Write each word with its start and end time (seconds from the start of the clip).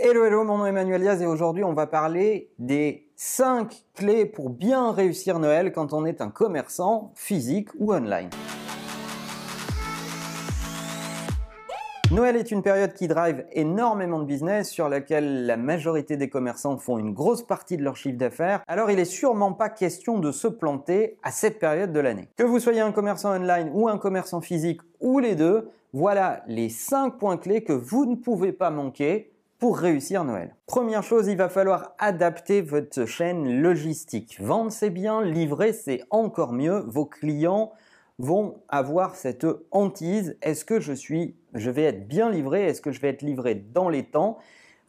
Hello, 0.00 0.24
hello, 0.24 0.44
mon 0.44 0.58
nom 0.58 0.66
est 0.66 0.68
Emmanuel 0.68 1.00
Diaz 1.00 1.20
et 1.22 1.26
aujourd'hui 1.26 1.64
on 1.64 1.72
va 1.72 1.88
parler 1.88 2.52
des 2.60 3.08
5 3.16 3.84
clés 3.96 4.26
pour 4.26 4.48
bien 4.48 4.92
réussir 4.92 5.40
Noël 5.40 5.72
quand 5.72 5.92
on 5.92 6.04
est 6.04 6.20
un 6.20 6.30
commerçant 6.30 7.10
physique 7.16 7.70
ou 7.80 7.92
online. 7.92 8.30
Noël 12.12 12.36
est 12.36 12.52
une 12.52 12.62
période 12.62 12.94
qui 12.94 13.08
drive 13.08 13.44
énormément 13.50 14.20
de 14.20 14.24
business, 14.24 14.70
sur 14.70 14.88
laquelle 14.88 15.46
la 15.46 15.56
majorité 15.56 16.16
des 16.16 16.28
commerçants 16.28 16.78
font 16.78 16.98
une 16.98 17.12
grosse 17.12 17.42
partie 17.42 17.76
de 17.76 17.82
leur 17.82 17.96
chiffre 17.96 18.18
d'affaires, 18.18 18.62
alors 18.68 18.92
il 18.92 19.00
est 19.00 19.04
sûrement 19.04 19.52
pas 19.52 19.68
question 19.68 20.20
de 20.20 20.30
se 20.30 20.46
planter 20.46 21.18
à 21.24 21.32
cette 21.32 21.58
période 21.58 21.92
de 21.92 21.98
l'année. 21.98 22.28
Que 22.36 22.44
vous 22.44 22.60
soyez 22.60 22.80
un 22.80 22.92
commerçant 22.92 23.34
online 23.34 23.72
ou 23.74 23.88
un 23.88 23.98
commerçant 23.98 24.40
physique 24.40 24.80
ou 25.00 25.18
les 25.18 25.34
deux, 25.34 25.70
voilà 25.92 26.44
les 26.46 26.68
5 26.68 27.18
points 27.18 27.36
clés 27.36 27.64
que 27.64 27.72
vous 27.72 28.06
ne 28.06 28.14
pouvez 28.14 28.52
pas 28.52 28.70
manquer 28.70 29.32
pour 29.58 29.78
réussir 29.78 30.24
Noël. 30.24 30.54
Première 30.66 31.02
chose, 31.02 31.26
il 31.26 31.36
va 31.36 31.48
falloir 31.48 31.94
adapter 31.98 32.62
votre 32.62 33.06
chaîne 33.06 33.60
logistique. 33.60 34.38
Vendre 34.40 34.70
c'est 34.70 34.90
bien, 34.90 35.22
livrer 35.22 35.72
c'est 35.72 36.02
encore 36.10 36.52
mieux. 36.52 36.84
Vos 36.86 37.06
clients 37.06 37.72
vont 38.20 38.60
avoir 38.68 39.16
cette 39.16 39.46
hantise. 39.70 40.36
Est-ce 40.42 40.64
que 40.64 40.80
je 40.80 40.92
suis, 40.92 41.34
je 41.54 41.70
vais 41.70 41.82
être 41.82 42.06
bien 42.06 42.30
livré? 42.30 42.64
Est-ce 42.64 42.80
que 42.80 42.92
je 42.92 43.00
vais 43.00 43.08
être 43.08 43.22
livré 43.22 43.54
dans 43.54 43.88
les 43.88 44.04
temps? 44.04 44.38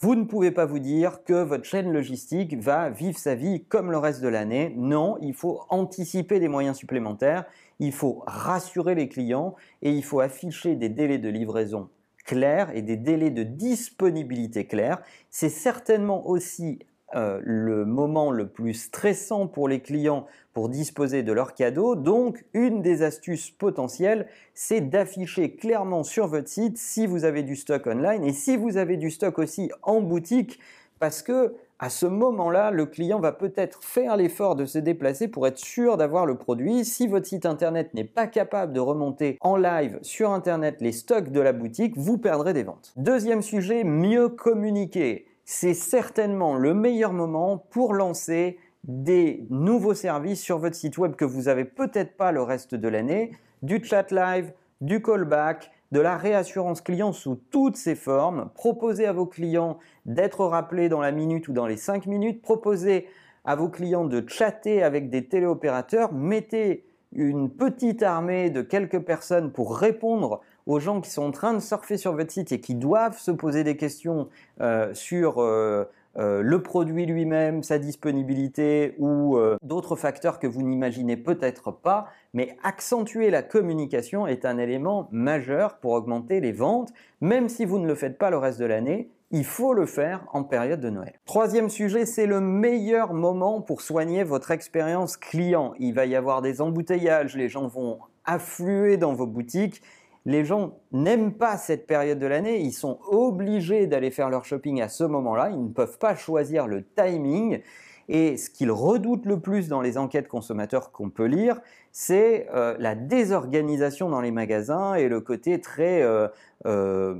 Vous 0.00 0.14
ne 0.14 0.24
pouvez 0.24 0.50
pas 0.50 0.66
vous 0.66 0.78
dire 0.78 1.24
que 1.24 1.42
votre 1.42 1.64
chaîne 1.64 1.90
logistique 1.90 2.56
va 2.56 2.88
vivre 2.90 3.18
sa 3.18 3.34
vie 3.34 3.64
comme 3.64 3.90
le 3.90 3.98
reste 3.98 4.20
de 4.20 4.28
l'année. 4.28 4.72
Non, 4.76 5.16
il 5.20 5.34
faut 5.34 5.62
anticiper 5.70 6.40
des 6.40 6.48
moyens 6.48 6.76
supplémentaires, 6.76 7.44
il 7.80 7.92
faut 7.92 8.22
rassurer 8.26 8.94
les 8.94 9.08
clients 9.08 9.56
et 9.82 9.90
il 9.90 10.04
faut 10.04 10.20
afficher 10.20 10.76
des 10.76 10.88
délais 10.88 11.18
de 11.18 11.28
livraison 11.28 11.88
clairs 12.28 12.70
et 12.76 12.82
des 12.82 12.96
délais 12.96 13.30
de 13.30 13.42
disponibilité 13.42 14.66
clairs. 14.66 15.00
C'est 15.30 15.48
certainement 15.48 16.28
aussi 16.28 16.78
euh, 17.14 17.40
le 17.42 17.86
moment 17.86 18.30
le 18.30 18.48
plus 18.48 18.74
stressant 18.74 19.46
pour 19.46 19.66
les 19.66 19.80
clients 19.80 20.26
pour 20.52 20.68
disposer 20.68 21.22
de 21.22 21.32
leurs 21.32 21.54
cadeaux. 21.54 21.96
Donc, 21.96 22.44
une 22.52 22.82
des 22.82 23.02
astuces 23.02 23.50
potentielles, 23.50 24.26
c'est 24.52 24.82
d'afficher 24.82 25.56
clairement 25.56 26.02
sur 26.02 26.26
votre 26.26 26.48
site 26.48 26.76
si 26.76 27.06
vous 27.06 27.24
avez 27.24 27.42
du 27.42 27.56
stock 27.56 27.86
online 27.86 28.24
et 28.24 28.34
si 28.34 28.58
vous 28.58 28.76
avez 28.76 28.98
du 28.98 29.10
stock 29.10 29.38
aussi 29.38 29.70
en 29.82 30.02
boutique, 30.02 30.60
parce 30.98 31.22
que 31.22 31.54
à 31.78 31.90
ce 31.90 32.06
moment-là, 32.06 32.70
le 32.70 32.86
client 32.86 33.20
va 33.20 33.32
peut-être 33.32 33.82
faire 33.82 34.16
l'effort 34.16 34.56
de 34.56 34.64
se 34.64 34.78
déplacer 34.78 35.28
pour 35.28 35.46
être 35.46 35.58
sûr 35.58 35.96
d'avoir 35.96 36.26
le 36.26 36.36
produit. 36.36 36.84
Si 36.84 37.06
votre 37.06 37.26
site 37.26 37.46
internet 37.46 37.94
n'est 37.94 38.04
pas 38.04 38.26
capable 38.26 38.72
de 38.72 38.80
remonter 38.80 39.38
en 39.40 39.56
live 39.56 39.98
sur 40.02 40.30
internet 40.32 40.76
les 40.80 40.92
stocks 40.92 41.30
de 41.30 41.40
la 41.40 41.52
boutique, 41.52 41.96
vous 41.96 42.18
perdrez 42.18 42.52
des 42.52 42.64
ventes. 42.64 42.92
Deuxième 42.96 43.42
sujet, 43.42 43.84
mieux 43.84 44.28
communiquer 44.28 45.26
c'est 45.50 45.72
certainement 45.72 46.56
le 46.56 46.74
meilleur 46.74 47.14
moment 47.14 47.56
pour 47.56 47.94
lancer 47.94 48.58
des 48.84 49.46
nouveaux 49.48 49.94
services 49.94 50.42
sur 50.42 50.58
votre 50.58 50.76
site 50.76 50.98
web 50.98 51.14
que 51.14 51.24
vous 51.24 51.44
n'avez 51.44 51.64
peut-être 51.64 52.18
pas 52.18 52.32
le 52.32 52.42
reste 52.42 52.74
de 52.74 52.86
l'année, 52.86 53.32
du 53.62 53.82
chat 53.82 54.12
live, 54.12 54.52
du 54.82 55.00
callback, 55.00 55.70
de 55.92 56.00
la 56.00 56.16
réassurance 56.16 56.80
client 56.80 57.12
sous 57.12 57.40
toutes 57.50 57.76
ses 57.76 57.94
formes. 57.94 58.50
Proposez 58.54 59.06
à 59.06 59.12
vos 59.12 59.26
clients 59.26 59.78
d'être 60.06 60.44
rappelés 60.44 60.88
dans 60.88 61.00
la 61.00 61.12
minute 61.12 61.48
ou 61.48 61.52
dans 61.52 61.66
les 61.66 61.76
5 61.76 62.06
minutes. 62.06 62.42
Proposez 62.42 63.06
à 63.44 63.56
vos 63.56 63.68
clients 63.68 64.04
de 64.04 64.22
chatter 64.28 64.82
avec 64.82 65.08
des 65.10 65.26
téléopérateurs. 65.26 66.12
Mettez 66.12 66.84
une 67.12 67.50
petite 67.50 68.02
armée 68.02 68.50
de 68.50 68.60
quelques 68.60 69.00
personnes 69.00 69.50
pour 69.50 69.76
répondre 69.78 70.42
aux 70.66 70.78
gens 70.78 71.00
qui 71.00 71.10
sont 71.10 71.22
en 71.22 71.30
train 71.30 71.54
de 71.54 71.60
surfer 71.60 71.96
sur 71.96 72.12
votre 72.12 72.30
site 72.30 72.52
et 72.52 72.60
qui 72.60 72.74
doivent 72.74 73.18
se 73.18 73.30
poser 73.30 73.64
des 73.64 73.76
questions 73.78 74.28
euh, 74.60 74.92
sur 74.92 75.38
euh, 75.38 75.84
euh, 76.16 76.42
le 76.42 76.62
produit 76.62 77.06
lui-même, 77.06 77.62
sa 77.62 77.78
disponibilité 77.78 78.94
ou 78.98 79.38
d'autres 79.62 79.96
facteurs 79.96 80.38
que 80.38 80.46
vous 80.46 80.62
n'imaginez 80.62 81.16
peut-être 81.16 81.70
pas, 81.70 82.06
mais 82.32 82.56
accentuer 82.62 83.30
la 83.30 83.42
communication 83.42 84.26
est 84.26 84.44
un 84.44 84.58
élément 84.58 85.08
majeur 85.12 85.78
pour 85.78 85.92
augmenter 85.92 86.40
les 86.40 86.52
ventes, 86.52 86.92
même 87.20 87.48
si 87.48 87.64
vous 87.64 87.78
ne 87.78 87.86
le 87.86 87.94
faites 87.94 88.18
pas 88.18 88.30
le 88.30 88.38
reste 88.38 88.58
de 88.58 88.64
l'année. 88.64 89.10
Il 89.30 89.44
faut 89.44 89.74
le 89.74 89.84
faire 89.84 90.26
en 90.32 90.42
période 90.42 90.80
de 90.80 90.88
Noël. 90.88 91.12
Troisième 91.26 91.68
sujet, 91.68 92.06
c'est 92.06 92.24
le 92.24 92.40
meilleur 92.40 93.12
moment 93.12 93.60
pour 93.60 93.82
soigner 93.82 94.24
votre 94.24 94.50
expérience 94.50 95.18
client. 95.18 95.74
Il 95.78 95.92
va 95.92 96.06
y 96.06 96.16
avoir 96.16 96.40
des 96.40 96.62
embouteillages, 96.62 97.36
les 97.36 97.50
gens 97.50 97.66
vont 97.66 97.98
affluer 98.24 98.96
dans 98.96 99.12
vos 99.12 99.26
boutiques 99.26 99.82
les 100.24 100.44
gens 100.44 100.78
n'aiment 100.92 101.32
pas 101.32 101.56
cette 101.56 101.86
période 101.86 102.18
de 102.18 102.26
l'année, 102.26 102.60
ils 102.60 102.72
sont 102.72 102.98
obligés 103.08 103.86
d'aller 103.86 104.10
faire 104.10 104.30
leur 104.30 104.44
shopping 104.44 104.80
à 104.80 104.88
ce 104.88 105.04
moment-là, 105.04 105.50
ils 105.50 105.62
ne 105.62 105.72
peuvent 105.72 105.98
pas 105.98 106.14
choisir 106.14 106.66
le 106.66 106.84
timing. 106.84 107.60
Et 108.08 108.38
ce 108.38 108.48
qu'ils 108.48 108.70
redoutent 108.70 109.26
le 109.26 109.38
plus 109.38 109.68
dans 109.68 109.82
les 109.82 109.98
enquêtes 109.98 110.28
consommateurs 110.28 110.92
qu'on 110.92 111.10
peut 111.10 111.26
lire, 111.26 111.60
c'est 111.92 112.48
euh, 112.54 112.74
la 112.78 112.94
désorganisation 112.94 114.08
dans 114.08 114.20
les 114.20 114.30
magasins 114.30 114.94
et 114.94 115.08
le 115.08 115.20
côté 115.20 115.60
très 115.60 116.02
euh, 116.02 116.28
euh, 116.66 117.16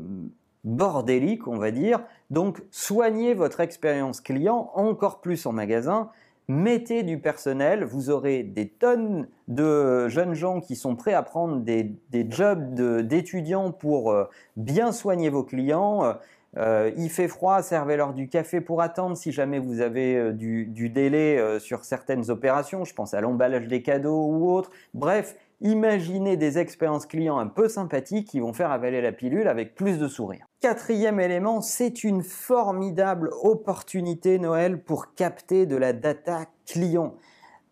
bordélique, 0.65 1.47
on 1.47 1.59
va 1.59 1.71
dire. 1.71 2.01
Donc, 2.31 2.63
soignez 2.71 3.35
votre 3.35 3.61
expérience 3.61 4.21
client 4.21 4.71
encore 4.75 5.21
plus 5.21 5.45
en 5.47 5.53
magasin 5.53 6.11
mettez 6.49 7.03
du 7.03 7.19
personnel, 7.19 7.85
vous 7.85 8.11
aurez 8.11 8.43
des 8.43 8.69
tonnes 8.69 9.29
de 9.49 10.09
jeunes 10.09 10.35
gens 10.35 10.61
qui 10.61 10.77
sont 10.77 10.97
prêts 10.97 11.13
à 11.13 11.23
prendre 11.23 11.61
des, 11.61 11.95
jobs 12.31 12.75
d'étudiants 13.03 13.71
pour 13.71 14.11
euh, 14.11 14.25
bien 14.57 14.91
soigner 14.93 15.29
vos 15.29 15.45
clients. 15.45 16.15
Euh, 16.57 16.91
il 16.97 17.11
fait 17.11 17.29
froid, 17.29 17.61
servez-leur 17.63 18.15
du 18.15 18.29
café 18.29 18.63
pour 18.63 18.81
attendre 18.81 19.17
si 19.17 19.31
jamais 19.31 19.59
vous 19.59 19.83
avez 19.83 20.17
euh, 20.17 20.33
du, 20.33 20.65
du, 20.65 20.89
délai 20.89 21.59
sur 21.61 21.85
certaines 21.85 22.31
opérations. 22.31 22.85
Je 22.85 22.95
pense 22.95 23.13
à 23.13 23.21
l'emballage 23.21 23.69
des 23.69 23.83
cadeaux 23.83 24.27
ou 24.27 24.51
autre. 24.51 24.71
Bref, 24.95 25.37
Imaginez 25.61 26.37
des 26.37 26.59
expériences 26.59 27.07
clients 27.07 27.39
un 27.39 27.49
peu 27.49 27.69
sympathiques 27.69 28.29
qui 28.29 28.39
vont 28.39 28.53
faire 28.53 28.71
avaler 28.71 29.01
la 29.01 29.11
pilule 29.11 29.49
avec 29.49 29.75
plus 29.75 29.99
de 29.99 30.07
sourire. 30.07 30.47
Quatrième 30.61 31.19
élément, 31.19 31.61
c'est 31.61 32.05
une 32.05 32.23
formidable 32.23 33.31
opportunité 33.43 34.39
Noël 34.39 34.81
pour 34.81 35.15
capter 35.15 35.67
de 35.67 35.75
la 35.75 35.93
data 35.93 36.47
client. 36.65 37.15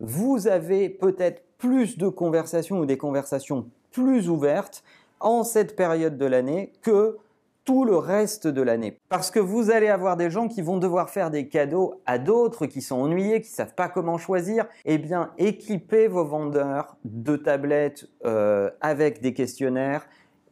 Vous 0.00 0.48
avez 0.48 0.88
peut-être 0.88 1.44
plus 1.58 1.96
de 1.96 2.08
conversations 2.08 2.80
ou 2.80 2.86
des 2.86 2.98
conversations 2.98 3.68
plus 3.92 4.28
ouvertes 4.28 4.82
en 5.20 5.44
cette 5.44 5.76
période 5.76 6.18
de 6.18 6.26
l'année 6.26 6.72
que 6.82 7.16
tout 7.66 7.84
le 7.84 7.96
reste 7.96 8.46
de 8.46 8.62
l'année. 8.62 9.00
Parce 9.10 9.30
que 9.30 9.40
vous 9.40 9.70
allez 9.70 9.88
avoir 9.88 10.16
des 10.16 10.30
gens 10.30 10.48
qui 10.48 10.62
vont 10.62 10.78
devoir 10.78 11.10
faire 11.10 11.30
des 11.30 11.48
cadeaux 11.48 12.00
à 12.06 12.18
d'autres 12.18 12.64
qui 12.66 12.80
sont 12.80 12.96
ennuyés, 12.96 13.42
qui 13.42 13.50
savent 13.50 13.74
pas 13.74 13.88
comment 13.88 14.16
choisir. 14.16 14.66
Eh 14.86 14.96
bien, 14.96 15.32
équipez 15.36 16.06
vos 16.06 16.24
vendeurs 16.24 16.96
de 17.04 17.36
tablettes 17.36 18.06
euh, 18.24 18.70
avec 18.80 19.20
des 19.20 19.34
questionnaires. 19.34 20.06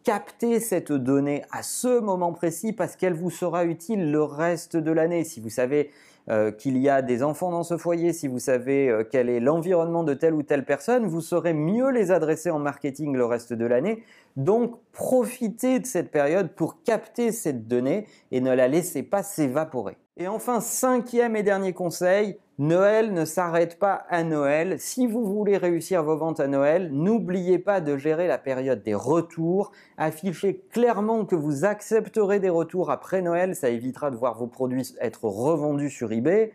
Captez 0.05 0.61
cette 0.61 0.93
donnée 0.93 1.43
à 1.51 1.63
ce 1.63 1.99
moment 1.99 2.33
précis 2.33 2.73
parce 2.75 2.95
qu'elle 2.95 3.15
vous 3.15 3.31
sera 3.31 3.65
utile 3.65 4.13
le 4.13 4.23
reste 4.23 4.77
de 4.77 4.93
l'année. 4.93 5.25
Si 5.25 5.41
vous 5.41 5.49
savez 5.49 5.91
euh, 6.29 6.53
qu'il 6.53 6.77
y 6.77 6.91
a 6.91 7.01
des 7.01 7.23
enfants 7.23 7.51
dans 7.51 7.63
ce 7.63 7.79
foyer, 7.79 8.13
si 8.13 8.29
vous 8.29 8.39
savez 8.39 8.91
euh, 8.91 9.03
quel 9.11 9.31
est 9.31 9.41
l'environnement 9.41 10.05
de 10.05 10.13
telle 10.13 10.35
ou 10.35 10.43
telle 10.43 10.67
personne, 10.67 11.07
vous 11.07 11.23
saurez 11.23 11.55
mieux 11.55 11.91
les 11.91 12.11
adresser 12.11 12.51
en 12.51 12.59
marketing 12.59 13.17
le 13.17 13.25
reste 13.25 13.55
de 13.55 13.65
l'année 13.65 14.03
donc, 14.37 14.75
profitez 14.93 15.79
de 15.79 15.87
cette 15.87 16.11
période 16.11 16.51
pour 16.55 16.83
capter 16.83 17.31
cette 17.31 17.69
donnée 17.69 18.07
et 18.33 18.41
ne 18.41 18.53
la 18.53 18.67
laissez 18.67 19.05
pas 19.05 19.23
s'évaporer. 19.23 19.97
Et 20.17 20.27
enfin, 20.27 20.61
cinquième 20.61 21.37
et 21.37 21.43
dernier 21.43 21.73
conseil, 21.73 22.37
Noël 22.59 23.13
ne 23.13 23.25
s'arrête 23.25 23.81
pas 23.81 24.05
à 24.09 24.23
Noël. 24.23 24.77
Si 24.79 25.09
vous 25.09 25.25
voulez 25.25 25.57
réussir 25.57 26.05
vos 26.05 26.17
ventes 26.17 26.39
à 26.39 26.47
Noël, 26.47 26.89
n'oubliez 26.93 27.59
pas 27.59 27.81
de 27.81 27.97
gérer 27.97 28.29
la 28.29 28.39
période 28.39 28.81
des 28.85 28.95
retours. 28.95 29.73
Affichez 29.99 30.63
clairement 30.71 31.25
que 31.25 31.35
vous 31.35 31.65
accepterez 31.65 32.39
des 32.39 32.51
retours 32.51 32.93
après 32.93 33.23
Noël, 33.23 33.57
ça 33.57 33.71
évitera 33.71 34.13
de 34.13 34.17
voir 34.17 34.39
vos 34.39 34.47
produits 34.47 34.95
être 35.01 35.25
revendus 35.25 35.91
sur 35.91 36.13
eBay. 36.13 36.53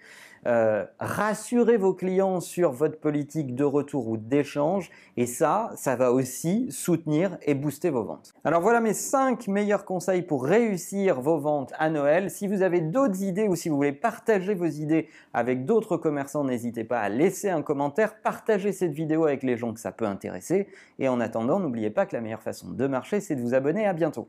Euh, 0.48 0.86
rassurez 1.00 1.78
vos 1.78 1.94
clients 1.94 2.40
sur 2.40 2.72
votre 2.72 3.00
politique 3.00 3.56
de 3.56 3.64
retour 3.64 4.08
ou 4.08 4.18
d'échange 4.18 4.90
et 5.18 5.26
ça, 5.26 5.72
ça 5.76 5.96
va 5.96 6.12
aussi 6.12 6.72
soutenir 6.72 7.38
et 7.44 7.54
booster 7.54 7.90
vos 7.90 8.04
ventes. 8.04 8.34
Alors 8.44 8.62
voilà 8.62 8.80
mes 8.80 8.94
5 8.94 9.48
meilleurs 9.48 9.86
conseils 9.86 10.22
pour 10.22 10.46
réussir 10.46 11.22
vos 11.22 11.40
ventes 11.40 11.74
à 11.78 11.90
Noël. 11.90 12.30
Si 12.30 12.48
vous 12.48 12.62
avez 12.62 12.82
d'autres 12.82 13.22
idées 13.22 13.48
ou 13.48 13.56
si 13.56 13.70
vous 13.70 13.76
voulez 13.76 13.92
partager 13.92 14.54
vos 14.54 14.66
idées 14.66 15.10
avec 15.34 15.66
d'autres 15.66 15.98
commerçants, 15.98 16.44
n'hésitez 16.44 16.84
pas 16.84 17.00
à 17.00 17.10
laisser 17.10 17.50
un 17.50 17.62
commentaire, 17.62 18.22
partagez 18.22 18.72
cette 18.72 18.94
vidéo 18.94 19.26
avec 19.26 19.44
les 19.44 19.58
gens 19.58 19.74
que 19.74 19.80
ça 19.80 19.92
peut 19.92 20.06
intéresser 20.06 20.68
et 21.00 21.10
en 21.10 21.20
attendant, 21.20 21.60
n'oubliez 21.60 21.90
pas 21.90 22.06
que 22.06 22.16
la 22.16 22.22
meilleure 22.22 22.42
façon 22.42 22.70
de 22.70 22.88
marcher, 22.88 23.20
c'est 23.20 23.36
de 23.36 23.42
vous 23.42 23.54
abonner. 23.54 23.86
À 23.86 23.94
bientôt. 23.94 24.28